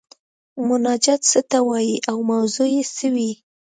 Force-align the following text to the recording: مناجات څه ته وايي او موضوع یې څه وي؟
مناجات 0.67 1.21
څه 1.31 1.39
ته 1.49 1.59
وايي 1.69 1.95
او 2.09 2.17
موضوع 2.29 2.67
یې 2.75 2.83
څه 2.95 3.07
وي؟ 3.13 3.31